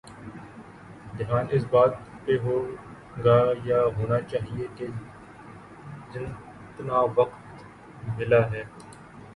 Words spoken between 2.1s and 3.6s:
پہ ہو گا